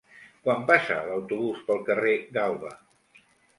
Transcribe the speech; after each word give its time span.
Quan 0.45 0.63
passa 0.71 0.97
l'autobús 1.09 1.61
pel 1.69 1.85
carrer 1.91 2.17
Galba? 2.41 2.75